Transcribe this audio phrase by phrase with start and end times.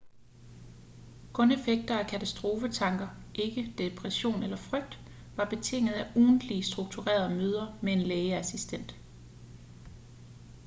[1.33, 4.99] kun effekter af katastrofetanker ikke depression eller frygt
[5.35, 8.95] var betinget af ugentlige strukturerede møder med en lægeassistent